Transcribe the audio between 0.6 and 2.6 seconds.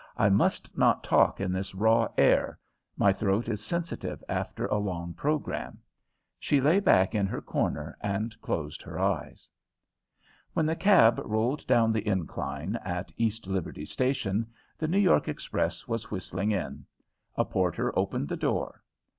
not talk in this raw air.